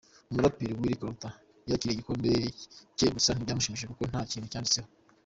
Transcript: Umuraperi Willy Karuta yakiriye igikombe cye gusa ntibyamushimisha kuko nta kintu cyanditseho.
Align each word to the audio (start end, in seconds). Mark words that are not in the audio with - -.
Umuraperi 0.29 0.77
Willy 0.79 0.97
Karuta 1.01 1.29
yakiriye 1.69 1.95
igikombe 1.95 2.31
cye 2.97 3.07
gusa 3.15 3.29
ntibyamushimisha 3.33 3.89
kuko 3.91 4.03
nta 4.11 4.21
kintu 4.31 4.47
cyanditseho. 4.51 4.89